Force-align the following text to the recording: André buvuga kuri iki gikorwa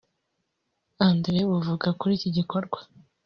André 1.07 1.39
buvuga 1.49 1.87
kuri 1.99 2.13
iki 2.17 2.29
gikorwa 2.37 2.79